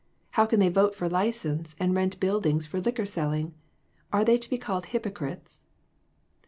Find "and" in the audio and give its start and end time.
1.79-1.93